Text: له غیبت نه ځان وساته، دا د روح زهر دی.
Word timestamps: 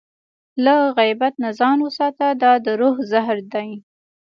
له 0.63 0.75
غیبت 0.97 1.33
نه 1.43 1.49
ځان 1.59 1.77
وساته، 1.83 2.25
دا 2.43 2.53
د 2.65 2.67
روح 2.79 2.95
زهر 3.11 3.37
دی. 3.53 3.69